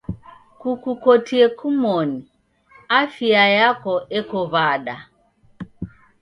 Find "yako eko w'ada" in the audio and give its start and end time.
3.59-4.95